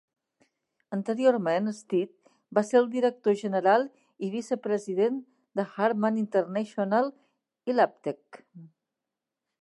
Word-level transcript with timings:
Anteriorment 0.95 1.67
Stead 1.79 2.13
va 2.57 2.63
ser 2.69 2.79
el 2.79 2.87
director 2.95 3.35
general 3.41 3.85
i 4.27 4.29
vicepresident 4.35 5.19
de 5.59 5.65
Harman 5.75 6.17
International 6.25 7.13
i 7.73 7.77
Labtec. 7.77 8.41